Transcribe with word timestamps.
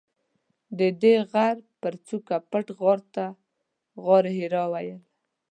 ددې 0.79 1.13
غره 1.31 1.65
پر 1.81 1.93
څوکه 2.07 2.37
پټ 2.51 2.65
غار 2.79 2.99
ته 3.15 3.25
غارحرا 4.03 4.63
ویل. 4.73 5.01